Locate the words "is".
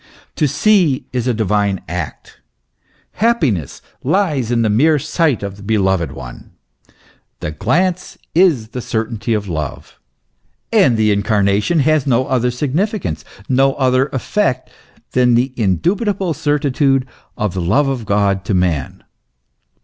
1.13-1.27, 8.33-8.69